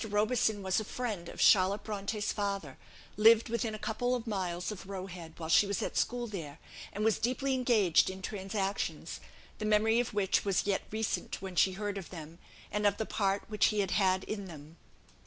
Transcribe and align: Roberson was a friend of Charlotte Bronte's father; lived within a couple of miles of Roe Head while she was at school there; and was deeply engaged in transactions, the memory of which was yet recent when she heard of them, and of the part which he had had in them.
Roberson 0.03 0.63
was 0.63 0.79
a 0.79 0.83
friend 0.83 1.29
of 1.29 1.39
Charlotte 1.39 1.83
Bronte's 1.83 2.33
father; 2.33 2.79
lived 3.17 3.49
within 3.49 3.75
a 3.75 3.85
couple 3.85 4.15
of 4.15 4.25
miles 4.25 4.71
of 4.71 4.89
Roe 4.89 5.05
Head 5.05 5.35
while 5.37 5.47
she 5.47 5.67
was 5.67 5.83
at 5.83 5.95
school 5.95 6.25
there; 6.25 6.57
and 6.91 7.05
was 7.05 7.19
deeply 7.19 7.53
engaged 7.53 8.09
in 8.09 8.23
transactions, 8.23 9.19
the 9.59 9.65
memory 9.65 9.99
of 9.99 10.11
which 10.15 10.43
was 10.43 10.65
yet 10.65 10.81
recent 10.89 11.39
when 11.39 11.55
she 11.55 11.73
heard 11.73 11.99
of 11.99 12.09
them, 12.09 12.39
and 12.71 12.87
of 12.87 12.97
the 12.97 13.05
part 13.05 13.43
which 13.47 13.67
he 13.67 13.81
had 13.81 13.91
had 13.91 14.23
in 14.23 14.45
them. 14.47 14.77